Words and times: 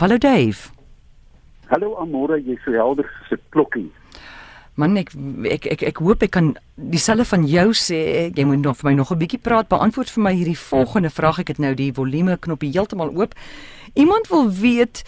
Hallo 0.00 0.18
Dave. 0.18 0.72
Hallo 1.70 1.92
Amore, 2.02 2.40
jy 2.42 2.56
so 2.64 2.72
helder 2.74 3.06
se 3.28 3.36
klokkie. 3.54 3.92
Man 4.74 4.96
ek 4.98 5.12
ek 5.46 5.68
ek 5.70 5.84
ek 5.92 6.00
hoop 6.02 6.24
ek 6.26 6.32
kan 6.34 6.48
dieselfde 6.74 7.22
van 7.30 7.44
jou 7.46 7.68
sê. 7.78 8.00
Jy 8.34 8.46
moet 8.48 8.64
nog 8.64 8.80
vir 8.80 8.88
my 8.90 8.94
nog 8.98 9.12
'n 9.14 9.20
bietjie 9.22 9.38
praat. 9.38 9.68
Beantwoord 9.70 10.10
vir 10.10 10.22
my 10.24 10.32
hierdie 10.34 10.58
volgende 10.58 11.10
vraag. 11.14 11.38
Ek 11.38 11.54
het 11.54 11.60
nou 11.62 11.74
die 11.74 11.92
volume 11.92 12.36
knoppie 12.36 12.72
heeltemal 12.74 13.14
oop. 13.14 13.38
Iemand 13.94 14.26
wil 14.34 14.50
weet 14.50 15.04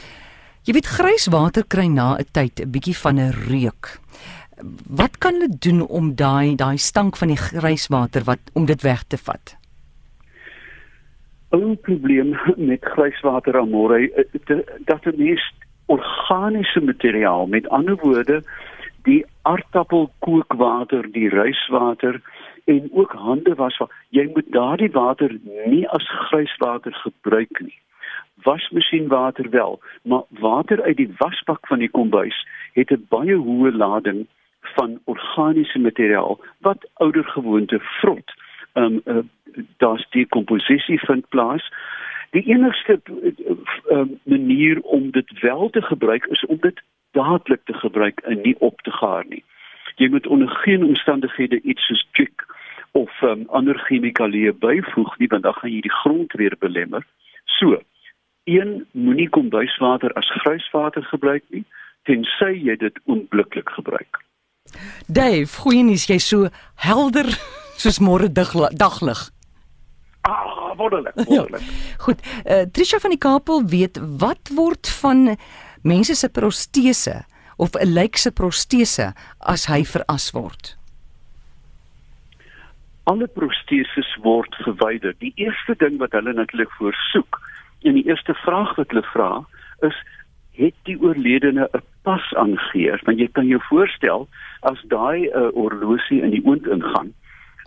jy 0.63 0.73
weet 0.73 0.87
grys 0.87 1.27
water 1.27 1.65
kry 1.67 1.89
na 1.89 2.15
'n 2.15 2.25
tyd 2.31 2.61
'n 2.61 2.71
bietjie 2.71 2.97
van 2.97 3.19
'n 3.19 3.33
reuk. 3.51 3.99
Wat 4.87 5.19
kan 5.19 5.35
hulle 5.35 5.59
doen 5.59 5.83
om 5.83 6.15
daai 6.15 6.55
daai 6.55 6.79
stank 6.79 7.17
van 7.17 7.29
die 7.29 7.37
grys 7.37 7.89
water 7.89 8.23
wat 8.23 8.39
om 8.55 8.67
dit 8.67 8.83
weg 8.83 9.03
te 9.09 9.19
vat? 9.19 9.57
'n 11.57 11.79
Probleem 11.81 12.37
met 12.71 12.85
gryswater 12.85 13.59
Amore 13.59 14.13
eh, 14.13 14.59
dat 14.85 15.03
dit 15.03 15.17
nie 15.17 15.41
organiese 15.87 16.81
materiaal 16.81 17.47
met 17.47 17.69
ander 17.69 17.97
woorde 17.97 18.43
die 19.03 19.25
aardappelkookwater, 19.43 21.13
die 21.13 21.29
ryswater 21.29 22.21
en 22.65 22.89
ook 22.93 23.13
hande 23.13 23.55
was 23.55 23.79
jy 24.09 24.25
moet 24.35 24.49
daardie 24.51 24.91
water 24.91 25.39
nie 25.67 25.89
as 25.89 26.09
gryswater 26.29 26.95
gebruik 26.95 27.61
nie. 27.61 27.79
Wasmasjienwater 28.43 29.51
wel, 29.51 29.81
maar 30.03 30.25
water 30.29 30.83
uit 30.83 30.97
die 30.97 31.15
wasbak 31.19 31.67
van 31.67 31.79
die 31.79 31.91
kombuis 31.91 32.47
het 32.73 32.91
'n 32.91 33.07
baie 33.09 33.37
hoë 33.37 33.73
lading 33.77 34.27
van 34.75 34.99
organiese 35.05 35.79
materiaal 35.79 36.41
wat 36.61 36.89
ouer 36.95 37.25
gewoonte 37.25 37.79
vrot. 37.81 38.35
Um, 38.75 39.01
uh, 39.05 39.23
daar's 39.77 40.07
dekomposisie 40.11 40.99
vind 41.01 41.29
plaas. 41.29 41.73
Die 42.31 42.43
enigste 42.43 43.01
uh, 43.07 44.03
manier 44.23 44.81
om 44.81 45.11
dit 45.11 45.41
wel 45.41 45.71
te 45.71 45.83
gebruik 45.83 46.25
is 46.27 46.47
om 46.47 46.59
dit 46.61 46.83
dadelik 47.11 47.61
te 47.65 47.73
gebruik 47.73 48.21
en 48.21 48.41
nie 48.41 48.57
op 48.59 48.81
te 48.81 48.91
gaar 48.91 49.25
nie. 49.29 49.45
Jy 49.97 50.09
moet 50.13 50.27
onder 50.27 50.49
geen 50.49 50.85
omstandighede 50.85 51.61
iets 51.61 51.87
soos 51.87 52.09
chick 52.13 52.45
of 52.93 53.23
um, 53.23 53.45
ander 53.49 53.79
chemikalieë 53.89 54.53
byvoeg 54.53 55.19
nie 55.19 55.29
want 55.33 55.43
dan 55.43 55.57
gaan 55.61 55.73
jy 55.73 55.81
die 55.81 55.99
grond 56.03 56.33
weer 56.33 56.57
belemmer. 56.59 57.07
So, 57.45 57.81
een 58.45 58.87
moenie 58.93 59.29
kombuiswater 59.29 60.13
as 60.13 60.31
gruiswater 60.43 61.05
gebruik 61.05 61.45
nie 61.49 61.65
tensy 62.07 62.53
jy 62.63 62.77
dit 62.81 63.01
ongelukkig 63.05 63.67
gebruik. 63.79 64.21
Dave, 65.07 65.51
goeie 65.63 65.83
nuus, 65.87 66.07
jy's 66.11 66.29
so 66.29 66.51
helder 66.83 67.29
soos 67.83 68.01
môre 68.03 68.31
daglig. 68.33 69.27
Ah, 70.27 70.77
wonderlik, 70.77 71.15
wonderlik. 71.29 71.61
Ja. 71.61 71.97
Goed, 71.99 72.21
uh, 72.45 72.61
Trisha 72.73 72.99
van 72.99 73.11
die 73.15 73.19
Kapel 73.19 73.65
weet 73.65 74.01
wat 74.19 74.51
word 74.55 74.91
van 75.01 75.37
mense 75.87 76.15
se 76.15 76.29
protese 76.29 77.23
of 77.57 77.71
'n 77.79 77.93
lijk 77.93 78.17
se 78.17 78.33
protese 78.33 79.13
as 79.39 79.67
hy 79.67 79.85
veras 79.85 80.31
word? 80.31 80.77
Alle 83.05 83.27
proteses 83.27 84.19
word 84.23 84.55
verwyder. 84.55 85.15
Die 85.19 85.33
eerste 85.35 85.75
ding 85.79 85.99
wat 85.99 86.13
hulle 86.13 86.33
natuurlik 86.33 86.71
voorsoek 86.71 87.41
en 87.83 87.95
die 87.95 88.07
eerste 88.07 88.35
vraag 88.35 88.75
wat 88.77 88.91
hulle 88.91 89.07
vra 89.13 89.47
is 89.81 89.95
het 90.59 90.75
die 90.83 90.99
oorledene 91.01 91.69
'n 91.73 91.83
pas 92.03 92.35
aangeheer? 92.35 93.01
Want 93.05 93.19
jy 93.19 93.29
kan 93.33 93.47
jou 93.47 93.63
voorstel 93.69 94.29
as 94.61 94.83
daai 94.89 95.31
'n 95.31 95.39
uh, 95.39 95.53
horlosie 95.55 96.23
in 96.23 96.31
die 96.31 96.43
oond 96.45 96.67
ingaan. 96.67 97.15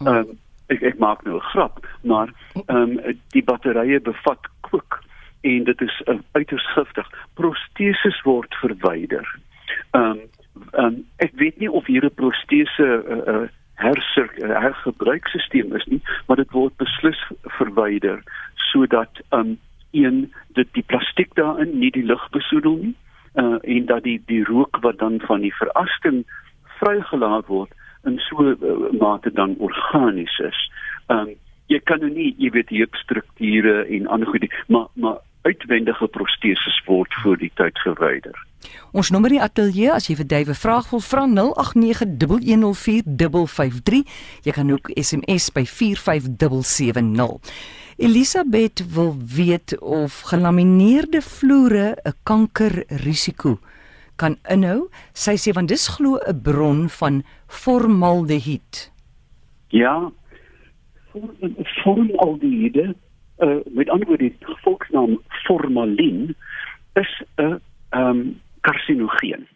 Ehm 0.03 0.15
um, 0.15 0.37
ek 0.73 0.81
ek 0.81 0.97
maak 0.99 1.23
nou 1.25 1.35
'n 1.35 1.49
grap, 1.51 1.85
maar 2.01 2.33
ehm 2.67 2.97
um, 2.97 3.19
die 3.35 3.43
batterye 3.43 3.99
bevat 3.99 4.49
kook 4.61 5.01
en 5.41 5.63
dit 5.63 5.81
is 5.81 6.01
uh, 6.05 6.19
uiters 6.31 6.67
giftig. 6.73 7.07
Proteses 7.33 8.21
word 8.21 8.55
verwyder. 8.61 9.27
Ehm 9.91 10.03
um, 10.03 10.19
um, 10.73 11.05
ek 11.17 11.31
weet 11.33 11.59
nie 11.59 11.71
of 11.71 11.85
hier 11.85 12.05
'n 12.05 12.13
protese 12.15 12.89
uh, 13.07 13.33
uh, 13.33 13.47
hersir 13.75 14.29
hergebruikstelsel 14.37 15.75
is 15.75 15.85
nie, 15.85 16.01
maar 16.27 16.37
dit 16.37 16.51
word 16.51 16.75
beslis 16.77 17.21
verwyder 17.57 18.23
sodat 18.55 19.21
ehm 19.29 19.39
um, 19.39 19.59
een 19.91 20.33
dit 20.53 20.67
die 20.73 20.83
plastiek 20.83 21.33
daarin 21.35 21.79
nie 21.79 21.91
die 21.91 22.05
lug 22.05 22.29
besoedel 22.29 22.75
nie 22.77 22.95
uh, 23.33 23.57
en 23.61 23.85
dat 23.85 24.03
die 24.03 24.21
die 24.25 24.43
rook 24.43 24.77
wat 24.81 24.99
dan 24.99 25.19
van 25.19 25.41
die 25.41 25.55
verasting 25.55 26.25
vrygelaat 26.79 27.47
word 27.47 27.73
in 28.09 28.19
so 28.27 28.43
uh, 28.43 28.91
mate 28.99 29.31
dan 29.33 29.55
organies 29.59 30.39
is. 30.51 30.59
Ehm 31.07 31.19
um, 31.19 31.35
jy 31.69 31.77
kan 31.85 31.99
nou 32.01 32.09
nie, 32.09 32.31
jy 32.41 32.49
weet, 32.49 32.71
heupstrukture 32.73 33.83
en 33.85 34.07
ander 34.09 34.27
goed, 34.27 34.47
maar 34.73 34.87
maar 34.97 35.19
uitwendige 35.41 36.07
proteses 36.07 36.81
word 36.85 37.13
voor 37.23 37.37
die 37.37 37.51
tyd 37.55 37.77
gewyder. 37.85 38.47
Ons 38.91 39.09
nommer 39.13 39.29
die 39.31 39.41
ateljee 39.41 39.91
as 39.93 40.07
jy 40.09 40.15
vir 40.19 40.27
Dave 40.27 40.51
'n 40.51 40.63
vraag 40.63 40.89
wil 40.91 40.99
vra 40.99 41.25
0891104553. 41.27 44.03
Jy 44.43 44.51
kan 44.51 44.71
ook 44.71 44.91
SMS 44.95 45.51
by 45.51 45.65
45770. 45.65 47.39
Elisabeth 47.97 48.93
wil 48.93 49.15
weet 49.35 49.79
of 49.79 50.21
gelamineerde 50.31 51.21
vloere 51.21 51.97
'n 52.03 52.13
kankerrisiko 52.23 53.59
kan 54.19 54.37
inhou. 54.51 54.87
Sy 55.13 55.35
sê 55.39 55.53
want 55.55 55.71
dis 55.71 55.87
glo 55.95 56.19
'n 56.19 56.41
bron 56.43 56.87
van 56.99 57.23
formaldehied. 57.47 58.91
Ja. 59.71 60.11
Formaldehied 61.83 62.77
uh, 63.39 63.59
met 63.65 63.89
ander 63.89 64.07
woorde 64.07 64.23
die 64.23 64.55
volksnaam 64.63 65.21
formalin 65.45 66.35
is 66.93 67.23
'n 67.35 67.43
uh, 67.43 67.55
ehm 67.89 68.07
um, 68.09 68.41
karsinogeen. 68.61 69.47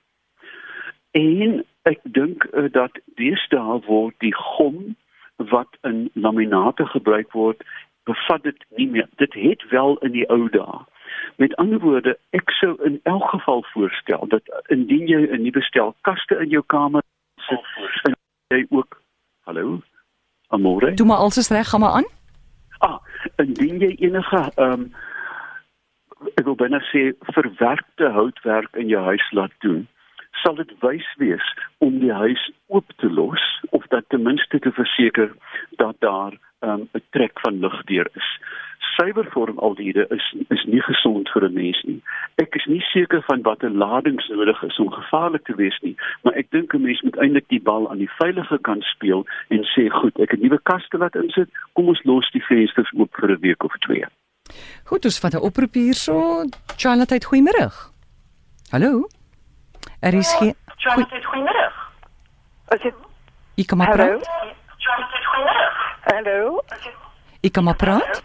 En 1.12 1.66
ek 1.81 2.00
dink 2.03 2.47
uh, 2.53 2.72
dat 2.72 3.00
deesdae 3.16 3.79
word 3.85 4.16
die 4.18 4.35
gom 4.35 4.96
wat 5.35 5.78
in 5.81 6.09
laminate 6.13 6.85
gebruik 6.85 7.31
word, 7.31 7.63
bevat 8.03 8.44
dit 8.44 8.66
nie 8.75 8.88
meer. 8.88 9.07
Dit 9.16 9.34
het 9.34 9.69
wel 9.69 9.97
in 9.97 10.12
die 10.12 10.29
ou 10.29 10.50
dae. 10.50 10.79
Met 11.35 11.56
ander 11.56 11.79
woorde, 11.79 12.18
ek 12.29 12.50
sou 12.50 12.75
in 12.84 13.00
elk 13.03 13.29
geval 13.29 13.63
voorstel 13.84 14.28
dat 14.28 14.44
indien 14.72 15.08
jy 15.08 15.22
'n 15.28 15.44
nuwe 15.44 15.62
stel 15.62 15.96
kaste 16.02 16.40
in 16.40 16.50
jou 16.50 16.64
kamer 16.66 17.04
sit, 17.48 18.16
jy 18.48 18.66
ook 18.70 19.02
Hallo. 19.44 19.82
Amore. 20.48 20.94
Toe 20.94 21.06
maar 21.06 21.18
alles 21.18 21.50
reg, 21.50 21.70
gaan 21.70 21.80
maar 21.80 21.90
aan. 21.90 22.06
Ah, 22.78 23.00
indien 23.36 23.80
jy 23.80 23.96
enige 24.00 24.52
ehm 24.56 24.72
um, 24.72 24.94
ek 26.40 26.46
wil 26.48 26.56
binne 26.56 26.80
sê 26.88 27.02
verwerkte 27.36 28.08
houtwerk 28.16 28.76
in 28.80 28.88
jou 28.88 29.04
huis 29.04 29.26
laat 29.32 29.52
doen, 29.60 29.88
sal 30.44 30.56
dit 30.56 30.72
wys 30.80 31.09
wees 31.18 31.48
om 31.78 32.00
die 32.00 32.14
huis 32.14 32.52
oop 32.68 32.96
te 32.98 33.09
los 33.09 33.44
of 33.72 33.88
dat 33.96 34.09
ten 34.09 34.24
minste 34.24 34.59
te 34.59 34.72
verseker 34.72 35.31
dat 35.81 35.96
daar 36.00 36.34
ehm, 36.59 36.80
'n 36.81 36.90
um, 36.94 37.02
trek 37.09 37.40
van 37.40 37.59
lug 37.59 37.84
deur 37.84 38.08
is 38.14 38.30
suiwerformaldehiede 38.96 40.06
is 40.09 40.36
is 40.56 40.64
nie 40.74 40.82
gesond 40.82 41.30
vir 41.34 41.46
'n 41.50 41.53
mens 41.53 41.82
nie. 41.84 42.02
Ek 42.36 42.56
is 42.56 42.66
nie 42.66 42.82
seker 42.94 43.22
van 43.30 43.42
watter 43.42 43.70
ladings 43.70 44.28
nodig 44.28 44.64
is 44.64 44.80
om 44.80 44.92
gevaarlik 44.92 45.44
te 45.44 45.56
wees 45.56 45.80
nie, 45.82 45.96
maar 46.22 46.34
ek 46.34 46.52
dink 46.52 46.74
'n 46.74 46.82
mens 46.82 47.02
moet 47.02 47.18
eintlik 47.18 47.48
die 47.48 47.62
bal 47.62 47.90
aan 47.90 47.98
die 47.98 48.14
veilige 48.20 48.58
kant 48.62 48.84
speel 48.84 49.26
en 49.48 49.64
sê 49.76 49.90
goed, 49.90 50.20
ek 50.20 50.32
het 50.32 50.42
nuwe 50.42 50.59
kaste 50.64 50.98
wat 50.98 51.16
insit, 51.16 51.50
kom 51.74 51.88
ons 51.88 52.03
los 52.03 52.32
die 52.32 52.46
vensters 52.50 52.94
oop 52.94 53.16
vir 53.16 53.32
'n 53.32 53.40
week 53.40 53.64
of 53.64 53.74
twee. 53.80 54.06
Goed, 54.84 55.06
ons 55.06 55.20
vat 55.20 55.34
'n 55.34 55.46
oproep 55.48 55.74
hierso. 55.74 56.46
Charlotte, 56.78 57.26
goeiemôre. 57.26 57.68
Hallo. 58.72 59.22
Er 60.03 60.14
is 60.14 60.34
geen 60.36 60.56
Charlotte, 60.78 61.22
goeiemôre. 61.24 61.72
Is 62.75 62.81
dit 62.81 62.94
Ek 63.56 63.68
kom 63.68 63.78
maar 63.78 63.94
praat. 63.96 64.30
Charlotte, 64.78 65.19
goeiemôre. 65.31 65.68
Hallo. 66.12 66.64
Ek 67.41 67.53
kom 67.53 67.64
maar 67.64 67.80
praat 67.80 68.22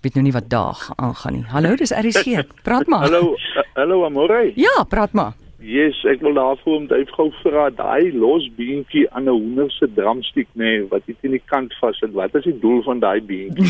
weet 0.00 0.16
nou 0.16 0.24
nie 0.24 0.32
wat 0.32 0.48
daag 0.48 0.80
aangaan 0.96 1.34
nie. 1.36 1.44
Hallo, 1.52 1.74
dis 1.76 1.92
RC. 1.92 2.40
Praat 2.64 2.88
maar. 2.88 3.04
Hallo, 3.08 3.34
hallo 3.76 4.04
Amore. 4.04 4.52
Ja, 4.56 4.82
praat 4.88 5.12
maar. 5.12 5.36
Yes, 5.60 5.98
ek 6.08 6.22
wil 6.24 6.32
daarvoor 6.38 6.76
om 6.78 6.86
Dave 6.88 7.12
gou 7.12 7.28
vra 7.42 7.66
daai 7.76 8.12
los 8.16 8.46
beentjie 8.56 9.04
aan 9.12 9.28
'n 9.28 9.36
hoender 9.36 9.70
se 9.70 9.86
drumstick 9.94 10.48
nê 10.54 10.64
nee, 10.64 10.86
wat 10.88 11.04
dit 11.06 11.16
in 11.20 11.36
die 11.36 11.42
kant 11.44 11.74
vas 11.80 11.98
sit. 11.98 12.12
Wat 12.12 12.34
is 12.34 12.44
die 12.44 12.58
doel 12.58 12.82
van 12.82 12.98
daai 12.98 13.20
beentjie? 13.20 13.68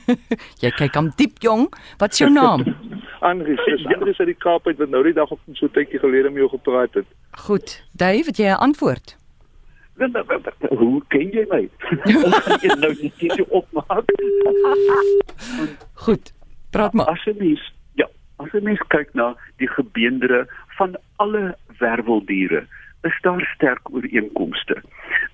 jy 0.62 0.70
kyk 0.70 0.94
hom 0.94 1.08
diep 1.16 1.40
jong. 1.40 1.72
Wat's 1.98 2.18
jou 2.20 2.28
naam? 2.30 2.64
Andries, 3.22 3.64
dis 3.64 3.86
Andries 3.86 4.18
uit 4.18 4.32
die 4.32 4.38
Kaap 4.38 4.66
uit 4.66 4.78
wat 4.78 4.90
nou 4.90 5.02
die 5.06 5.14
dag 5.14 5.30
op 5.30 5.40
so 5.52 5.66
'n 5.66 5.70
tydjie 5.70 5.98
gelede 5.98 6.30
met 6.30 6.42
jou 6.42 6.48
gepraat 6.48 6.94
het. 6.94 7.06
Goed. 7.30 7.82
Dave, 7.92 8.26
het 8.26 8.36
jy 8.36 8.48
'n 8.50 8.62
antwoord? 8.68 9.16
Hoe 10.68 11.02
ken 11.08 11.30
jy 11.30 11.44
my? 11.48 11.68
Ek 12.66 12.78
nou 12.78 12.94
net 13.02 13.14
hier 13.20 13.44
opmaak. 13.48 14.04
Goed. 15.94 16.32
Praat 16.70 16.92
maar. 16.92 17.06
As 17.06 17.24
jy 17.24 17.34
mens, 17.38 17.72
ja, 17.94 18.08
as 18.36 18.50
jy 18.52 18.60
mens 18.60 18.80
kyk 18.88 19.14
na 19.14 19.34
die 19.56 19.68
gebeendere 19.68 20.46
van 20.78 20.96
alle 21.16 21.56
werweldiere, 21.78 22.66
is 23.02 23.18
daar 23.22 23.42
sterk 23.54 23.90
ooreenkomste. 23.92 24.82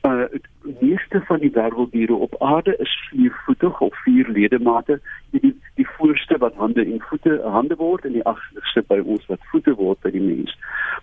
Uh 0.03 0.25
die 0.63 0.77
meeste 0.81 1.21
van 1.25 1.39
die 1.39 1.51
werveldiere 1.51 2.15
op 2.15 2.35
aarde 2.43 2.77
is 2.77 3.09
viervoetig 3.11 3.81
of 3.81 4.03
vier 4.03 4.29
ledemate. 4.29 5.01
Die 5.31 5.41
die 5.41 5.58
voorste 5.99 6.39
wat 6.39 6.55
hande 6.55 6.85
en 6.85 7.03
voete 7.11 7.41
hande 7.45 7.77
word 7.77 8.05
en 8.05 8.17
die 8.17 8.25
agterste 8.25 8.83
by 8.89 9.01
ons 9.05 9.27
wat 9.27 9.51
voete 9.51 9.75
word 9.79 10.01
by 10.07 10.13
die 10.15 10.25
mens. 10.25 10.55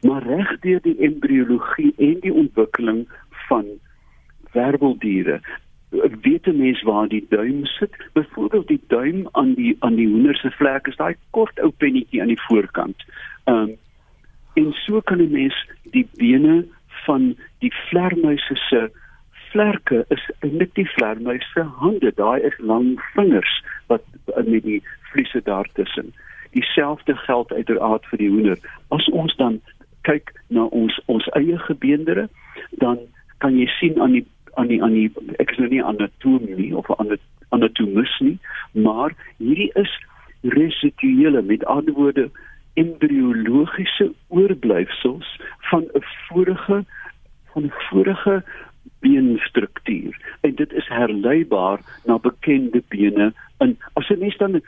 Maar 0.08 0.24
reg 0.24 0.56
deur 0.64 0.82
die 0.82 0.98
embriologie 1.10 1.94
en 1.98 2.20
die 2.24 2.34
ontwikkeling 2.34 3.06
van 3.48 3.70
werveldiere 4.56 5.40
weet 6.22 6.46
'n 6.48 6.58
mens 6.58 6.82
waar 6.82 7.08
die 7.08 7.26
duim 7.30 7.66
sit. 7.66 7.92
Byvoorbeeld 8.14 8.68
die 8.68 8.82
duim 8.88 9.28
aan 9.32 9.54
die 9.54 9.76
aan 9.80 9.96
die 9.96 10.08
hoender 10.08 10.36
se 10.36 10.52
vlek 10.52 10.88
is 10.88 10.96
daai 10.96 11.16
kort 11.30 11.60
ou 11.60 11.70
pennetjie 11.70 12.22
aan 12.22 12.34
die 12.34 12.42
voorkant. 12.42 13.06
Ehm 13.44 13.58
um, 13.58 13.78
en 14.54 14.74
so 14.74 15.02
kan 15.02 15.22
'n 15.22 15.32
mens 15.32 15.68
die 15.92 16.08
bene 16.14 16.66
van 16.88 17.36
die 17.60 17.74
vlermuise 17.90 18.56
se 18.56 18.92
vlerke 19.56 20.04
is 20.12 20.24
eintlik 20.44 20.74
die 20.76 20.88
vlermuise 20.98 21.48
se 21.54 21.64
hande. 21.80 22.12
Daai 22.20 22.44
is 22.44 22.56
lang 22.60 22.96
vingers 23.16 23.54
wat 23.88 24.04
met 24.36 24.64
die 24.64 24.82
vliese 25.12 25.42
daartussen. 25.44 26.12
Dieselfde 26.52 27.16
geld 27.16 27.52
uiteraard 27.54 28.06
vir 28.12 28.24
die 28.24 28.30
hoender. 28.30 28.60
As 28.96 29.08
ons 29.12 29.36
dan 29.40 29.62
kyk 30.08 30.34
na 30.48 30.68
ons 30.76 30.98
ons 31.12 31.28
eie 31.40 31.58
gebeendere, 31.68 32.28
dan 32.84 33.00
kan 33.44 33.56
jy 33.60 33.68
sien 33.80 34.02
aan 34.02 34.18
die 34.20 34.26
aan 34.60 34.68
die 34.72 34.82
aan 34.84 34.96
die 34.96 35.08
ek 35.40 35.56
is 35.56 35.62
nou 35.62 35.72
nie 35.72 35.84
anatomie 35.84 36.56
nie 36.60 36.74
of 36.76 36.92
'n 36.92 37.18
anatomus 37.56 38.20
nie, 38.20 38.38
maar 38.72 39.16
hierdie 39.38 39.72
is 39.76 39.92
residuele 40.42 41.42
met 41.42 41.66
ander 41.66 41.94
woorde 41.94 42.30
embriologiese 42.74 44.12
oorblyfsels 44.28 45.40
van 45.72 45.88
'n 45.94 46.04
vorige 46.28 46.84
van 47.52 47.64
'n 47.64 47.74
vorige 47.90 48.44
beenstruktuur. 49.00 50.38
En 50.42 50.56
dit 50.56 50.74
is 50.74 50.88
herleibaar 50.88 51.80
na 52.06 52.20
bekende 52.20 52.84
bene 52.88 53.34
in. 53.58 53.78
As 53.94 54.10
'n 54.10 54.20
mens 54.20 54.38
dan 54.38 54.62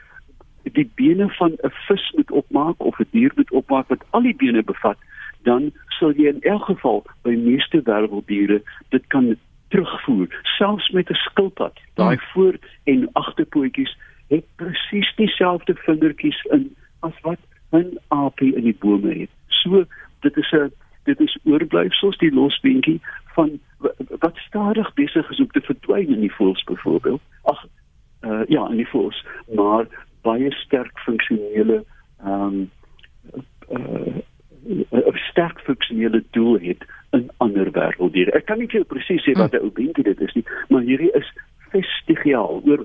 die 0.63 0.91
bene 0.95 1.29
van 1.29 1.51
'n 1.51 1.71
vis 1.87 2.11
moet 2.15 2.31
opmaak 2.31 2.75
of 2.77 2.99
'n 2.99 3.07
dier 3.11 3.31
moet 3.35 3.51
opmaak 3.51 3.87
wat 3.87 4.05
al 4.09 4.21
die 4.21 4.35
bene 4.35 4.63
bevat 4.63 4.97
dan 5.43 5.71
sal 5.87 6.11
jy 6.11 6.27
in 6.27 6.41
elk 6.41 6.65
geval 6.65 7.05
by 7.21 7.29
meeste 7.29 7.81
werveldiere 7.81 8.61
dit 8.89 9.07
kan 9.07 9.35
terugvoer 9.67 10.27
selfs 10.57 10.89
met 10.89 11.09
'n 11.09 11.13
skilpad 11.13 11.79
daai 11.93 12.15
hmm. 12.15 12.25
voor 12.33 12.55
en 12.83 13.09
agterpootjies 13.11 13.97
het 14.27 14.45
presies 14.55 15.15
dieselfde 15.15 15.75
vingertjies 15.75 16.41
in 16.51 16.75
as 16.99 17.13
wat 17.21 17.39
'n 17.71 17.97
aapie 18.07 18.55
in 18.55 18.63
die 18.63 18.77
bome 18.79 19.13
het. 19.19 19.29
So 19.47 19.85
dit 20.19 20.37
is 20.37 20.51
'n 20.51 20.71
dit 21.03 21.19
is 21.19 21.37
oorblyfsels 21.43 22.17
die 22.17 22.33
losbeentjie 22.33 23.01
van 23.35 23.59
stadig 24.57 24.93
besig 24.93 25.29
is 25.29 25.39
om 25.39 25.51
te 25.53 25.61
verdwyn 25.61 26.13
in 26.13 26.23
die 26.25 26.33
voëls 26.33 26.63
byvoorbeeld 26.69 27.21
ag 27.53 27.65
uh, 28.25 28.43
ja 28.49 28.65
in 28.71 28.81
die 28.81 28.89
voëls 28.89 29.19
maar 29.59 29.85
baie 30.25 30.51
sterk 30.65 31.05
funksionele 31.05 31.83
ehm 32.25 32.57
um, 32.57 32.65
uh, 33.77 34.17
'n 34.67 35.19
sterk 35.29 35.59
funksionele 35.63 36.23
doel 36.35 36.59
het 36.59 36.81
in 37.15 37.29
ander 37.37 37.69
wêrelddiere. 37.71 38.33
Ek 38.35 38.45
kan 38.45 38.59
nie 38.59 38.67
vir 38.67 38.81
jou 38.81 38.87
presies 38.89 39.23
sê 39.23 39.35
wat 39.39 39.53
'n 39.53 39.63
ou 39.63 39.71
beentjie 39.71 40.03
dit 40.03 40.21
is 40.21 40.33
nie, 40.35 40.43
maar 40.69 40.81
hierdie 40.81 41.11
is 41.15 41.29
vestigiaal. 41.71 42.61
Oor 42.65 42.83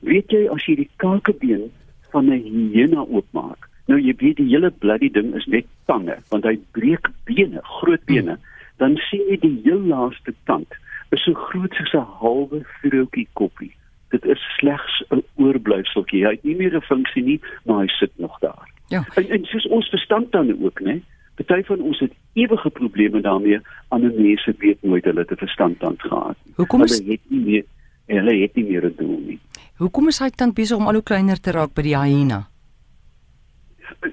weet 0.00 0.30
jy 0.30 0.46
as 0.54 0.66
jy 0.66 0.76
die 0.76 0.90
kakebeen 1.02 1.72
van 2.12 2.30
'n 2.30 2.70
hyena 2.70 3.02
oopmaak, 3.02 3.66
nou 3.86 3.98
jy 3.98 4.14
weet 4.18 4.36
die 4.36 4.50
hele 4.54 4.70
bloody 4.70 5.10
ding 5.10 5.34
is 5.34 5.46
net 5.46 5.66
tande, 5.86 6.16
want 6.30 6.44
hy 6.44 6.58
breek 6.72 7.10
bene, 7.24 7.60
groot 7.62 8.04
bene, 8.04 8.38
dan 8.78 8.96
sien 9.10 9.26
jy 9.28 9.36
die 9.40 9.60
heel 9.64 9.80
laaste 9.80 10.34
tand 10.44 10.70
is 11.10 11.22
so 11.22 11.34
groot 11.34 11.74
soos 11.74 11.92
'n 11.92 12.06
halwe 12.20 12.64
vroutjie 12.80 13.28
koppie. 13.32 13.74
Dit 14.08 14.24
is 14.24 14.40
slegs 14.58 15.02
'n 15.10 15.24
oorblyfseltjie. 15.36 16.24
Hy 16.24 16.30
het 16.30 16.44
nie 16.44 16.56
meer 16.56 16.76
'n 16.76 16.80
funksie 16.80 17.22
nie, 17.22 17.40
maar 17.64 17.80
hy 17.80 17.88
sit 17.88 18.12
nog 18.16 18.38
daar. 18.38 18.68
Ja. 18.88 19.04
En, 19.14 19.28
en 19.28 19.44
soos 19.44 19.68
ons 19.68 19.88
verstand 19.88 20.32
dan 20.32 20.64
ook, 20.64 20.80
né? 20.80 21.02
Party 21.34 21.62
van 21.66 21.80
ons 21.80 21.98
het 21.98 22.12
ewige 22.32 22.70
probleme 22.70 23.20
daarmee. 23.20 23.60
Ander 23.88 24.12
mense 24.14 24.54
weet 24.58 24.82
nooit 24.82 25.04
hulle 25.04 25.24
te 25.24 25.36
verstand 25.36 25.80
dan 25.80 25.94
gehad. 25.98 26.36
Hoekom 26.54 26.82
is 26.82 26.98
hulle 26.98 27.10
het 27.10 27.20
nie 27.28 27.40
meer 27.40 27.64
hulle 28.06 28.34
het 28.40 28.54
nie 28.54 28.64
meer 28.64 28.84
'n 28.84 28.94
doel 28.96 29.20
nie. 29.26 29.38
Hoekom 29.76 30.08
is 30.08 30.18
hy 30.18 30.30
dan 30.36 30.52
besig 30.52 30.76
om 30.76 30.86
al 30.86 30.92
hoe 30.92 31.02
kleiner 31.02 31.40
te 31.40 31.50
raak 31.50 31.74
by 31.74 31.82
die 31.82 31.96
hyena? 31.96 32.46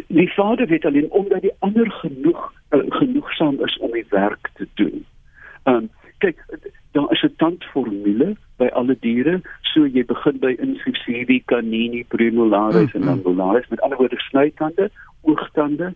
Die 0.07 0.31
vader 0.33 0.67
weet 0.67 0.85
alleen 0.85 1.11
omdat 1.11 1.41
die 1.41 1.53
ander 1.59 1.91
genoeg 1.91 2.53
uh, 2.69 2.79
genoegsaam 2.89 3.63
is 3.63 3.77
om 3.77 3.91
die 3.91 4.05
werk 4.09 4.49
te 4.53 4.67
doen. 4.73 5.05
Ehm 5.63 5.75
um, 5.75 5.89
kyk, 6.17 6.37
daar 6.91 7.11
is 7.11 7.23
'n 7.23 7.33
tandformule 7.37 8.35
by 8.57 8.65
alle 8.65 8.97
diere. 8.99 9.41
So 9.61 9.85
jy 9.85 10.05
begin 10.05 10.39
by 10.39 10.55
incisivi, 10.59 11.43
canini, 11.45 12.03
premolaris 12.03 12.93
mm 12.93 13.01
-hmm. 13.01 13.01
en 13.01 13.05
dan 13.05 13.21
molaris. 13.23 13.67
Met 13.67 13.81
ander 13.81 13.97
woorde 13.97 14.19
snytande, 14.19 14.89
oogtande, 15.21 15.93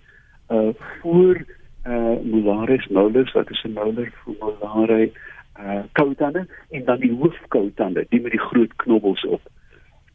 uh 0.50 0.70
voor 1.02 1.46
uh 1.88 2.18
molaris 2.24 2.88
molars 2.88 3.32
wat 3.32 3.50
is 3.50 3.64
'n 3.64 3.74
molar 3.74 4.12
vir 4.24 4.36
molare 4.40 5.12
uh 5.60 5.84
koutande 5.92 6.48
en 6.70 6.86
dan 6.86 7.00
die 7.00 7.14
hoofkoutande 7.14 8.06
die 8.10 8.22
met 8.22 8.32
die 8.32 8.40
groot 8.40 8.76
knobbels 8.76 9.26
op 9.26 9.42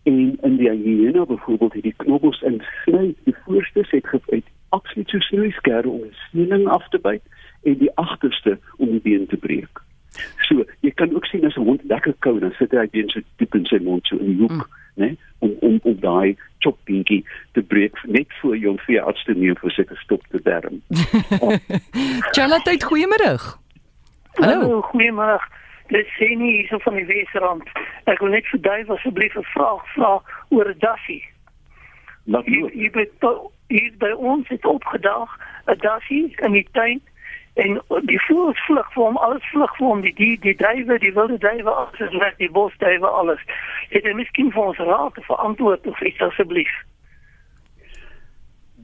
en 0.02 0.38
in 0.40 0.56
die 0.56 0.70
hyena 0.70 1.24
byvoorbeeld 1.26 1.72
het 1.72 1.82
die 1.82 1.94
knobbels 1.96 2.42
in 2.42 2.62
sny 2.82 3.14
die 3.24 3.36
voorste 3.44 3.86
het 3.88 4.06
gefeit 4.06 4.44
absoluut 4.68 5.08
so 5.08 5.18
snoeiskerre 5.18 5.88
om 5.88 6.00
'n 6.00 6.14
snieling 6.30 6.68
af 6.68 6.88
te 6.88 6.98
byt 6.98 7.22
en 7.62 7.78
die 7.78 7.94
agterste 7.94 8.58
om 8.76 8.90
die 8.90 9.00
been 9.00 9.26
te 9.26 9.36
breek 9.36 9.82
so 10.48 10.64
jy 10.80 10.90
kan 10.90 11.14
ook 11.14 11.26
sien 11.26 11.44
as 11.44 11.56
'n 11.56 11.64
hond 11.64 11.84
lekker 11.84 12.14
kou 12.18 12.38
dan 12.40 12.52
sit 12.58 12.70
hy 12.72 12.86
been 12.90 13.08
so 13.08 13.20
diep 13.38 13.54
in 13.54 13.66
sy 13.66 13.78
mond 13.78 14.06
so 14.06 14.16
in 14.16 14.26
die 14.26 14.40
hoek 14.42 14.52
mm 14.52 14.78
né 15.00 15.16
om 15.38 15.56
om 15.60 15.78
om 15.82 15.96
daai 16.00 16.36
chopingie 16.58 17.26
te 17.52 17.62
breek 17.62 18.02
net 18.02 18.26
voor 18.40 18.56
jou 18.56 18.74
veearts 18.86 19.24
te 19.24 19.34
neem 19.34 19.56
vir 19.56 19.70
seker 19.70 19.96
stop 19.96 20.26
te 20.30 20.40
darm. 20.42 20.82
Charlotte, 22.36 22.76
goeiemôre. 22.84 23.32
Hallo, 24.34 24.82
goeiemôre. 24.92 25.40
Dit 25.90 26.06
sê 26.18 26.28
nie 26.38 26.52
hierso 26.58 26.78
van 26.84 27.00
die 27.00 27.06
Wesrand. 27.08 27.70
Ek 28.04 28.20
wil 28.22 28.34
net 28.36 28.46
vir 28.52 28.60
duif 28.66 28.90
asseblief 28.96 29.36
'n 29.36 29.46
vraag 29.54 29.86
vra 29.94 30.12
oor 30.48 30.68
'n 30.68 30.82
dassie. 30.84 31.24
Wat 32.26 32.46
jy 32.46 32.90
jy 33.70 33.86
by 33.98 34.12
ons 34.16 34.48
het 34.48 34.64
opgedag 34.64 35.38
'n 35.66 35.78
dassie 35.78 36.26
in 36.44 36.52
die 36.52 36.68
tuin 36.72 37.00
en 37.55 37.81
die 38.06 38.20
voels 38.26 38.58
vlug 38.67 38.93
vir 38.94 39.05
hom 39.05 39.17
alles 39.17 39.47
vlug 39.50 39.76
vir 39.76 39.87
hom. 39.87 40.02
Die 40.05 40.14
die 40.14 40.37
die 40.38 40.56
duwe 40.56 40.99
die 40.99 41.12
wilde 41.12 41.38
duwe 41.38 41.70
alles 41.70 42.14
weg 42.19 42.37
die 42.37 42.50
bosduwe 42.50 43.08
alles. 43.08 43.43
Het 43.91 44.06
hy 44.06 44.14
miskien 44.19 44.52
vir 44.55 44.70
ons 44.70 44.79
raad 44.79 45.14
te 45.14 45.25
verantwoord 45.26 45.87
of 45.87 46.00
iets 46.00 46.23
asseblief? 46.29 46.73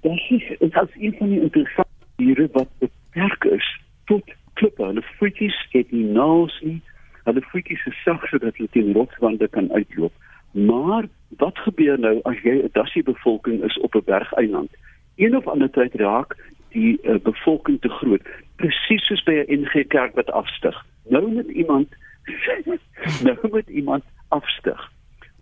Dit 0.03 0.13
is 0.31 0.49
dit 0.59 0.81
is 0.83 0.99
een 1.01 1.15
van 1.19 1.31
die 1.35 1.41
interessante 1.41 2.11
diere 2.17 2.49
wat 2.53 2.69
beperk 2.79 3.44
is 3.44 3.69
tot 4.05 4.35
klippe. 4.55 4.85
Hulle 4.85 5.05
voetjies 5.19 5.58
het 5.70 5.91
nie 5.91 6.06
naels 6.19 6.61
nie. 6.61 6.81
Hulle 7.25 7.43
voetjies 7.53 7.87
is 7.87 8.03
sag 8.03 8.27
sodat 8.31 8.56
hulle 8.56 8.73
teen 8.73 8.93
rotswande 8.94 9.49
kan 9.49 9.73
uitloop. 9.73 10.13
Maar 10.51 11.08
wat 11.39 11.58
gebeur 11.58 11.99
nou 12.01 12.19
as 12.25 12.39
jy 12.43 12.63
'n 12.63 12.70
dassie 12.73 13.03
bevolking 13.03 13.63
is 13.65 13.79
op 13.79 13.94
'n 13.94 14.05
bergeiland? 14.05 14.70
Een 15.17 15.37
of 15.37 15.46
ander 15.46 15.70
tyd 15.70 15.94
raak 15.94 16.37
die 16.69 16.99
uh, 17.03 17.19
bevolking 17.23 17.81
te 17.81 17.89
groot 17.89 18.27
presies 18.56 19.06
soos 19.06 19.22
by 19.25 19.32
'n 19.32 19.63
NG 19.63 19.86
Kerk 19.89 20.15
wat 20.15 20.31
afstig. 20.31 20.84
Nou 21.08 21.32
moet 21.32 21.48
iemand 21.48 21.89
nou 23.27 23.39
moet 23.51 23.69
iemand 23.69 24.05
afstig. 24.29 24.93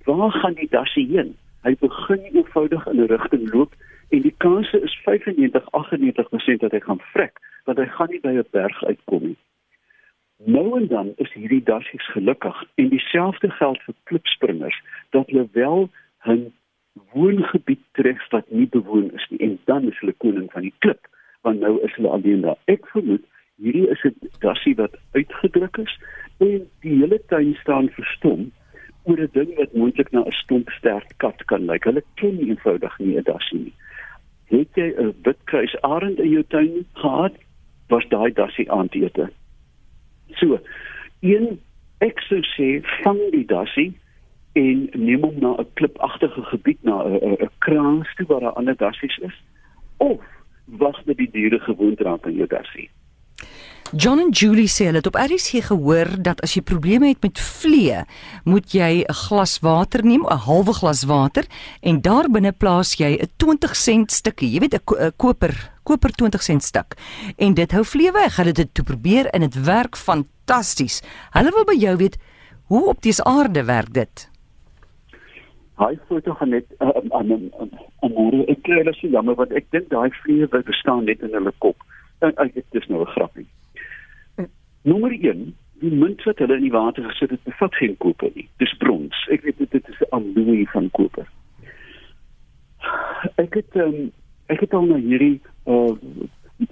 Waar 0.05 0.31
gaan 0.31 0.55
die 0.55 0.69
dassie 0.71 1.07
heen? 1.09 1.37
Hy 1.63 1.77
begin 1.81 2.23
eenvoudig 2.33 2.87
in 2.87 3.01
'n 3.01 3.07
rigting 3.07 3.53
loop 3.53 3.73
en 4.09 4.21
die 4.21 4.35
kanse 4.37 4.81
is 4.81 4.99
95-98% 5.05 6.61
dat 6.61 6.71
hy 6.71 6.81
gaan 6.81 7.01
vrek, 7.01 7.39
want 7.65 7.79
hy 7.79 7.87
gaan 7.87 8.11
nie 8.11 8.21
by 8.21 8.29
'n 8.29 8.45
berg 8.51 8.85
uitkom 8.85 9.23
nie. 9.23 9.39
Nou 10.45 10.81
en 10.81 10.87
dan 10.87 11.13
is 11.17 11.33
hierdie 11.33 11.63
dassies 11.63 12.07
gelukkig 12.13 12.65
en 12.75 12.89
dieselfde 12.89 13.51
geld 13.51 13.83
vir 13.83 13.95
klipspringers 14.03 14.83
dat 15.11 15.27
hulle 15.27 15.49
wel 15.53 15.91
'n 16.27 16.53
woongebied 17.13 17.81
tref 17.93 18.29
wat 18.31 18.51
nie 18.51 18.67
bewoon 18.67 19.11
is 19.15 19.27
nie 19.31 19.41
en 19.41 19.59
dan 19.65 19.89
is 19.91 19.99
hulle 19.99 20.13
koning 20.13 20.53
van 20.53 20.63
die 20.63 20.75
klip 20.79 21.09
want 21.45 21.61
nou 21.61 21.79
is 21.85 21.95
hulle 21.99 22.09
alleen 22.09 22.41
daar. 22.41 22.59
Ek 22.73 22.87
vermoed 22.93 23.25
hierdie 23.63 23.89
is 23.95 24.03
'n 24.05 24.31
dassie 24.41 24.75
wat 24.81 24.97
uitgedruk 25.13 25.77
is 25.79 25.95
en 26.39 26.67
die 26.81 26.97
hele 27.01 27.21
tuin 27.29 27.55
staan 27.61 27.89
verstom 27.97 28.51
oor 29.05 29.21
'n 29.21 29.31
ding 29.33 29.55
wat 29.57 29.75
moontlik 29.75 30.11
na 30.13 30.25
'n 30.25 30.39
stomp 30.43 30.71
sterk 30.71 31.15
kat 31.17 31.45
kan 31.45 31.67
lyk. 31.67 31.85
Hulle 31.85 32.03
ken 32.15 32.39
eenvoudig 32.39 32.99
nie 32.99 33.17
'n 33.17 33.23
dassie 33.23 33.59
nie. 33.59 33.75
Het 34.49 34.69
jy 34.75 34.89
'n 34.99 35.15
witkruis 35.23 35.81
arend 35.81 36.19
in 36.19 36.31
jou 36.31 36.45
tuin 36.49 36.87
gehad? 36.93 37.35
Was 37.89 38.09
daai 38.09 38.33
dassie 38.33 38.71
aandete? 38.71 39.31
So, 40.35 40.59
een 41.21 41.61
ek 42.01 42.21
sou 42.21 42.41
sê 42.57 42.83
vang 43.03 43.21
die 43.31 43.47
dassie 43.47 43.93
en 44.53 44.89
neem 44.93 45.23
hom 45.23 45.39
na 45.39 45.57
'n 45.59 45.73
klipagtige 45.75 46.43
gebied 46.43 46.83
na 46.83 47.05
'n 47.05 47.51
kraans 47.59 48.15
toe 48.17 48.27
waar 48.27 48.41
daar 48.41 48.59
ander 48.61 48.77
dassies 48.77 49.19
is 49.19 49.43
of 49.97 50.21
wag 50.65 51.03
dat 51.05 51.17
die 51.17 51.31
diere 51.31 51.59
gewoond 51.59 52.01
raak 52.01 52.27
aan 52.27 52.37
jou 52.37 52.47
dassie. 52.47 52.91
John 53.93 54.19
en 54.19 54.31
Julie 54.35 54.67
sê 54.67 54.89
hulle 54.89 54.99
het 54.99 55.07
op 55.07 55.19
RC 55.21 55.61
gehoor 55.69 56.09
dat 56.19 56.41
as 56.43 56.57
jy 56.57 56.63
probleme 56.67 57.13
het 57.13 57.21
met 57.23 57.39
vliee, 57.39 58.01
moet 58.45 58.73
jy 58.73 59.05
'n 59.05 59.13
glas 59.13 59.61
water 59.61 60.03
neem, 60.05 60.25
'n 60.27 60.45
halwe 60.47 60.73
glas 60.73 61.05
water 61.05 61.45
en 61.83 62.01
daarbinne 62.01 62.53
plaas 62.53 62.97
jy 62.97 63.19
'n 63.21 63.29
20 63.37 63.77
sent 63.77 64.11
stukkie, 64.11 64.51
jy 64.51 64.61
weet 64.61 64.75
'n 64.75 64.85
ko 64.85 64.97
koper, 65.17 65.55
koper 65.85 66.11
20 66.11 66.43
sent 66.43 66.63
stuk. 66.63 66.97
En 67.37 67.55
dit 67.55 67.73
hou 67.73 67.85
vliee 67.85 68.13
weg. 68.13 68.37
Hulle 68.37 68.49
het 68.49 68.57
dit 68.57 68.75
toe 68.75 68.85
probeer 68.85 69.27
en 69.27 69.41
dit 69.41 69.65
werk 69.65 69.97
fantasties. 69.97 71.03
Hulle 71.31 71.51
wil 71.51 71.65
by 71.65 71.77
jou 71.79 71.97
weet 71.97 72.17
hoe 72.65 72.89
op 72.89 73.03
die 73.03 73.23
aarde 73.23 73.65
werk 73.65 73.93
dit? 73.93 74.34
Hy 75.77 75.95
foto 76.09 76.35
gaan 76.39 76.55
net 76.55 76.67
uh, 76.79 76.91
aan 77.11 77.33
'n 77.33 77.51
aan 77.59 78.45
ek 78.47 78.63
kry 78.63 78.79
hulle 78.79 78.95
so 78.95 79.09
jammer 79.09 79.35
want 79.35 79.53
ek 79.53 79.71
dink 79.75 79.89
daai 79.91 80.11
vliee 80.23 80.47
wat 80.53 80.65
bestaan 80.71 81.05
net 81.05 81.23
in 81.23 81.35
hulle 81.35 81.53
kop. 81.59 81.77
Dink 82.23 82.39
ek 82.39 82.55
dit 82.55 82.81
is 82.81 82.89
nou 82.89 83.01
'n 83.03 83.15
grappie. 83.17 83.47
Nommer 84.83 85.13
1, 85.13 85.55
die 85.81 85.91
munt 85.91 86.23
wat 86.23 86.39
hulle 86.39 86.57
in 86.57 86.67
die 86.69 86.75
water 86.75 87.03
gesit 87.09 87.31
het, 87.31 87.43
bevat 87.45 87.75
geen 87.75 87.97
koper 87.97 88.31
nie. 88.35 88.49
Dis 88.63 88.75
brons. 88.79 89.27
Ek 89.31 89.43
weet 89.43 89.59
dit, 89.59 89.71
dit 89.71 89.89
is 89.89 90.01
'n 90.01 90.13
alloy 90.19 90.67
van 90.73 90.91
koper. 90.91 91.27
Ek 93.37 93.55
het 93.55 93.77
um, 93.77 94.13
ek 94.47 94.61
het 94.61 94.75
al 94.75 94.87
na 94.87 94.97
hierdie 95.01 95.41
uh, 95.67 95.97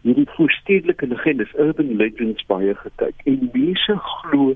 hierdie 0.02 0.28
voorstedelike 0.36 1.06
legendes, 1.06 1.54
urban 1.58 1.96
legends 1.96 2.44
baie 2.46 2.74
gekyk 2.74 3.26
en 3.26 3.50
mense 3.52 3.96
glo 3.96 4.54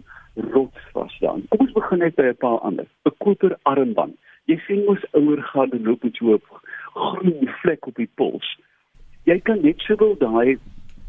rots 0.53 0.85
was 0.93 1.19
dan. 1.21 1.43
Kom 1.49 1.67
ons 1.67 1.73
begin 1.73 1.99
net 1.99 2.15
by 2.15 2.31
'n 2.31 2.37
paar 2.37 2.59
ander. 2.59 2.87
'n 3.05 3.17
Koper 3.19 3.59
armband. 3.62 4.17
Jy 4.47 4.57
sien 4.67 4.85
mos 4.87 5.03
ouer 5.19 5.43
gaan 5.43 5.73
en 5.75 5.83
loop 5.83 6.03
met 6.07 6.17
so 6.17 6.35
'n 6.35 6.43
groen 6.95 7.49
vlek 7.62 7.87
op 7.87 7.97
die 7.97 8.11
pols. 8.15 8.59
Jy 9.25 9.41
kan 9.41 9.61
net 9.62 9.81
sowel 9.81 10.17
daai 10.19 10.59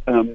ehm 0.05 0.19
um, 0.19 0.29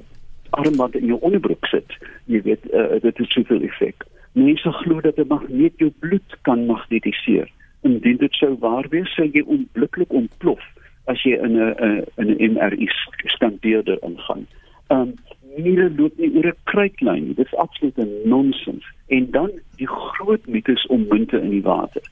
armband 0.50 0.94
in 0.94 1.06
jou 1.06 1.18
onderbroek 1.21 1.66
sit. 1.66 1.97
Jy 2.25 2.42
weet 2.42 2.64
uh, 2.73 3.00
dit 3.00 3.16
het 3.18 3.30
soveel 3.30 3.62
effek. 3.62 4.04
Mense 4.32 4.73
glo 4.73 5.00
dat 5.00 5.18
'n 5.18 5.26
magneet 5.26 5.73
jou 5.76 5.90
bloed 5.99 6.37
kan 6.42 6.66
magnetiseer. 6.66 7.50
Indien 7.80 8.16
dit 8.16 8.35
sou 8.35 8.56
waar 8.59 8.88
wees, 8.88 9.14
sou 9.14 9.26
jy 9.26 9.42
onmiddellik 9.42 10.12
ontplof 10.12 10.62
as 11.04 11.23
jy 11.23 11.35
in 11.42 11.56
'n 11.56 12.04
in 12.16 12.28
'n 12.30 12.52
MRI 12.52 12.88
skandeerder 13.25 13.99
ingaan. 14.02 14.47
Ehm 14.87 15.00
um, 15.00 15.14
niere 15.56 15.90
loop 15.97 16.16
nie 16.18 16.30
oor 16.37 16.47
'n 16.47 16.62
kruitlyn 16.64 17.25
nie. 17.25 17.35
Dit 17.35 17.47
is 17.47 17.59
absoluut 17.59 17.99
'n 17.99 18.11
nonsens. 18.25 18.85
En 19.06 19.30
dan 19.30 19.50
die 19.76 19.88
groot 19.88 20.47
mites 20.47 20.87
om 20.87 21.06
munte 21.09 21.40
in 21.40 21.50
die 21.50 21.62
water. 21.62 22.02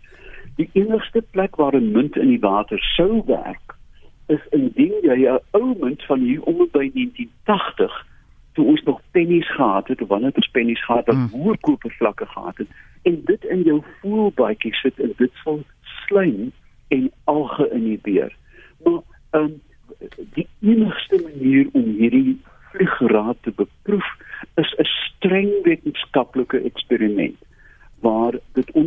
Die 0.61 0.69
enigste 0.73 1.23
plek 1.31 1.57
waar 1.57 1.75
'n 1.77 1.93
munt 1.93 2.17
in 2.17 2.29
die 2.29 2.41
water 2.41 2.79
sou 2.79 3.23
werk 3.27 3.77
is 4.27 4.43
indien 4.51 4.97
jy 5.03 5.19
'n 5.29 5.39
ou 5.51 5.75
munt 5.81 6.03
van 6.05 6.21
hier 6.21 6.43
om 6.43 6.69
by 6.73 6.91
1980 6.95 8.07
toe 8.53 8.65
ons 8.67 8.83
nog 8.83 9.01
pennies 9.11 9.51
gehad 9.55 9.89
het 9.89 10.03
of 10.03 10.09
wanneer 10.09 10.33
ons 10.35 10.51
pennies 10.51 10.85
gehad 10.85 11.07
het, 11.07 11.17
hmm. 11.17 11.33
hoë 11.33 11.57
kopervlakke 11.61 12.27
gehad 12.27 12.57
het 12.57 12.69
en 13.03 13.21
dit 13.25 13.45
in 13.45 13.63
jou 13.63 13.83
voelbaadjie 14.01 14.75
sit 14.75 15.01
en 15.01 15.13
dit 15.17 15.33
sal 15.45 15.63
slym 15.83 16.53
en 16.89 17.11
alge 17.25 17.71
inhibeer. 17.71 18.37
Maar 18.85 19.01
ehm 19.31 19.45
um, 19.45 19.61
die 20.35 20.49
enigste 20.61 21.21
manier 21.23 21.69
om 21.73 21.85
hierdie 21.85 22.41
vliegraad 22.73 23.37
te 23.41 23.53
beproef 23.57 24.09
is 24.55 24.75
'n 24.79 24.85
streng 24.85 25.53
wetenskaplike 25.63 26.59
eksperiment 26.61 27.39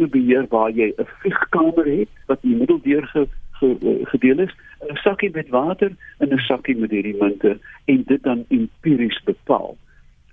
beheer 0.07 0.45
waar 0.49 0.71
jy 0.71 0.93
'n 0.97 1.07
vliegkamer 1.19 1.85
het 1.85 2.09
wat 2.27 2.43
in 2.43 2.49
die 2.49 2.59
middel 2.59 2.79
deur 2.81 3.07
ge, 3.07 3.27
ge, 3.51 3.99
gedeel 4.03 4.39
is, 4.39 4.53
'n 4.89 4.95
sakkie 4.95 5.29
met 5.33 5.49
water 5.49 5.91
en 6.17 6.33
'n 6.33 6.37
sakkie 6.37 6.75
met 6.75 6.91
hierdie 6.91 7.17
munte 7.19 7.59
en 7.85 8.03
dit 8.05 8.23
dan 8.23 8.45
empiries 8.47 9.23
bepaal. 9.23 9.77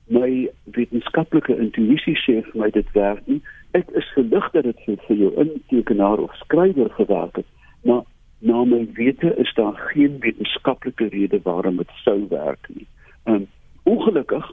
My 0.06 0.50
wetenskaplike 0.64 1.56
intuïsie 1.56 2.16
sê 2.16 2.42
vir 2.42 2.60
my 2.60 2.70
dit 2.70 2.92
werk 2.92 3.26
nie. 3.26 3.42
Ek 3.70 3.90
is 3.90 4.12
gelig 4.12 4.50
dat 4.50 4.64
dit 4.64 4.80
vir 4.84 5.16
jou 5.16 5.32
intekenaar 5.36 6.18
of 6.18 6.34
skrywer 6.34 6.90
gewerk 6.90 7.36
het, 7.36 7.46
maar 7.84 8.02
na 8.38 8.64
my 8.64 8.88
wete 8.92 9.34
is 9.36 9.52
daar 9.54 9.76
geen 9.92 10.16
wetenskaplike 10.18 11.08
rede 11.08 11.40
waarom 11.42 11.76
dit 11.76 11.90
sou 12.04 12.26
werk 12.28 12.68
nie. 12.68 12.86
Um, 13.24 13.46
ongelukkig 13.82 14.52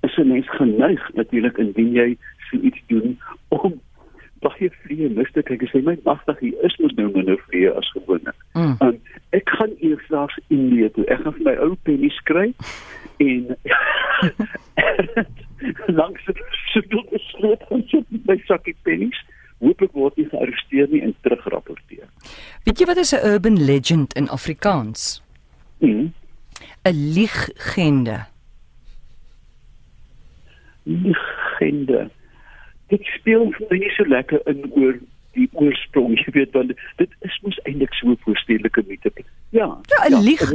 is 0.00 0.16
'n 0.16 0.28
mens 0.28 0.48
geneig 0.50 1.14
natuurlik 1.14 1.58
indien 1.58 1.92
jy 1.92 2.16
so 2.50 2.56
iets 2.56 2.82
doen 2.86 3.18
om 3.48 3.80
baie 4.44 4.70
vlee 4.82 5.10
mis 5.16 5.30
te 5.34 5.44
kyk. 5.46 5.64
Ek 5.66 5.72
sê 5.72 5.82
my 5.84 5.96
magtig 6.06 6.38
hier 6.44 6.66
is 6.66 6.76
mos 6.80 6.94
nou 6.98 7.08
minder 7.14 7.38
vlee 7.48 7.72
as 7.76 7.88
gewoonlik. 7.96 8.38
Mm. 8.56 8.76
Um, 8.80 8.96
ek 9.36 9.46
gaan 9.58 9.74
eers 9.78 10.04
slags 10.08 10.36
in 10.48 10.68
die 10.72 10.88
toe. 10.96 11.06
Ek 11.12 11.22
gaan 11.24 11.42
my 11.46 11.56
ou 11.64 11.76
penny 11.88 12.10
skryf 12.16 12.56
en 13.20 13.50
langs 16.00 16.24
so 16.72 16.80
toe 16.92 17.04
gesleep 17.12 17.66
en 17.70 17.84
so 17.92 18.02
my 18.28 18.38
sakkie 18.48 18.76
pennies 18.88 19.20
hoop 19.60 19.82
ek 19.84 19.96
word 19.96 20.16
nie 20.16 20.28
gearresteer 20.32 20.88
nie 20.92 21.02
en 21.04 21.12
terugrapporteer. 21.24 22.08
Weet 22.64 22.80
jy 22.80 22.88
wat 22.88 23.02
is 23.02 23.12
'n 23.12 23.24
urban 23.32 23.60
legend 23.60 24.16
in 24.16 24.28
Afrikaans? 24.28 25.20
Mm. 25.84 26.12
'n 26.84 26.96
liggende. 27.14 28.24
Dit 32.90 33.06
speel 33.16 33.48
vir 33.56 33.66
my 33.70 33.78
nie 33.78 33.94
so 33.96 34.04
lekker 34.08 34.42
in 34.50 34.66
oor 34.74 34.98
die 35.38 35.48
oorsprong, 35.52 36.16
jy 36.18 36.32
weet 36.34 36.54
want 36.58 36.74
dit 36.98 37.10
is 37.26 37.40
mos 37.46 37.58
eintlik 37.64 37.94
so 37.94 38.10
'n 38.10 38.18
voorstellike 38.26 38.82
mite. 38.86 39.12
Ja. 39.50 39.68
Ja, 39.86 40.06
'n 40.08 40.12
ja, 40.12 40.20
lig. 40.20 40.50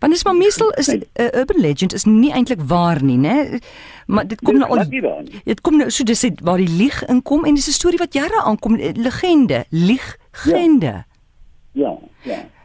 Want 0.00 0.14
is 0.14 0.24
maar 0.24 0.34
meestal 0.34 0.70
is 0.70 0.88
'n 0.88 1.02
uh, 1.20 1.26
urban 1.40 1.60
legend 1.60 1.92
is 1.92 2.04
nie 2.04 2.32
eintlik 2.32 2.60
waar 2.60 3.02
nie, 3.02 3.18
né? 3.18 3.58
Maar 4.06 4.26
dit 4.26 4.40
kom 4.40 4.58
dit 4.58 4.68
nou 4.68 4.78
al 4.78 5.24
Dit 5.44 5.60
kom 5.60 5.76
nou 5.76 5.90
so 5.90 6.04
dis 6.04 6.30
waar 6.42 6.56
die 6.56 6.76
lieg 6.76 7.04
inkom 7.06 7.44
en 7.44 7.54
dis 7.54 7.68
'n 7.68 7.70
storie 7.70 7.98
wat 7.98 8.12
jare 8.12 8.42
aankom, 8.42 8.76
legende, 8.76 9.64
liggende. 9.68 11.04
Ja, 11.72 11.98
ja. 11.98 11.98
ja 12.22 12.36
ek 12.36 12.61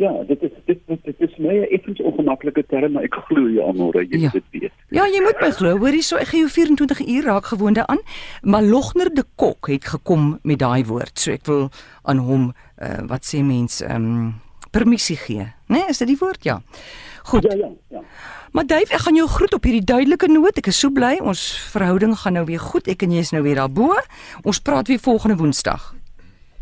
ja, 0.00 0.10
dit 0.26 0.42
is 0.42 0.52
dit 0.64 0.78
dit, 0.86 1.00
dit 1.04 1.20
is 1.26 1.36
my 1.42 1.56
effens 1.68 2.00
ongemaklike 2.00 2.64
term, 2.72 2.94
maar 2.96 3.06
ek 3.06 3.18
glo 3.28 3.48
jy 3.50 3.60
almal 3.64 3.92
dat 3.96 4.08
jy 4.08 4.22
ja. 4.24 4.32
dit 4.34 4.46
weet. 4.56 4.76
Ja, 4.96 5.04
jy 5.10 5.20
moet 5.24 5.42
my 5.42 5.50
glo. 5.56 5.76
Hoorie 5.82 6.02
so, 6.06 6.18
ek 6.20 6.32
gee 6.32 6.44
jou 6.44 6.50
24 6.52 7.02
uur 7.04 7.28
raak 7.28 7.50
gewoonde 7.52 7.84
aan. 7.86 8.00
Maar 8.42 8.66
Logner 8.66 9.12
de 9.14 9.26
Kok 9.40 9.70
het 9.72 9.90
gekom 9.92 10.32
met 10.42 10.62
daai 10.62 10.84
woord. 10.88 11.14
So 11.20 11.34
ek 11.36 11.44
wil 11.50 11.68
aan 12.08 12.24
hom 12.24 12.50
uh, 12.50 13.02
wat 13.10 13.28
sê 13.28 13.44
mens 13.44 13.82
ehm 13.84 14.08
um, 14.10 14.32
permissie 14.70 15.18
gee. 15.18 15.42
Né? 15.66 15.80
Nee, 15.80 15.88
is 15.90 15.98
dit 15.98 16.12
die 16.12 16.18
woord? 16.20 16.44
Ja. 16.46 16.60
Goed. 17.26 17.42
Ja, 17.50 17.56
ja, 17.58 17.70
ja. 17.90 18.02
Maar 18.54 18.66
Dave, 18.66 18.94
ek 18.94 19.02
gaan 19.06 19.18
jou 19.18 19.26
groet 19.28 19.54
op 19.54 19.66
hierdie 19.66 19.84
duidelike 19.84 20.30
noot. 20.30 20.58
Ek 20.62 20.70
is 20.70 20.78
so 20.78 20.94
bly 20.94 21.16
ons 21.18 21.42
verhouding 21.74 22.14
gaan 22.22 22.38
nou 22.38 22.46
weer 22.46 22.62
goed. 22.62 22.86
Ek 22.90 23.02
en 23.02 23.14
jy 23.14 23.22
is 23.26 23.34
nou 23.34 23.42
weer 23.42 23.58
daarbo. 23.58 23.98
Ons 24.46 24.62
praat 24.62 24.90
weer 24.90 25.02
volgende 25.02 25.38
Woensdag 25.42 25.90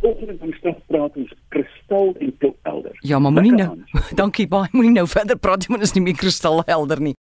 volgende 0.08 0.36
woensdag 0.40 0.76
praat 0.86 1.16
ons 1.16 1.32
kristal 1.48 2.14
en 2.18 2.34
klop 2.38 2.56
helder. 2.62 2.98
Ja, 3.00 3.18
maar 3.18 3.32
moenie 3.32 3.52
nou. 3.52 3.70
Dankie 4.20 4.48
baie. 4.48 4.68
Moenie 4.72 4.96
nou 4.96 5.06
verder 5.08 5.38
praat 5.38 5.66
want 5.68 5.80
dit 5.82 5.88
is 5.88 5.96
nie 5.98 6.04
meer 6.08 6.16
kristal 6.16 6.62
helder 6.66 7.00
nie. 7.00 7.14